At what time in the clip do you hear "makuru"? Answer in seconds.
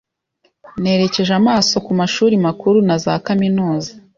2.45-2.77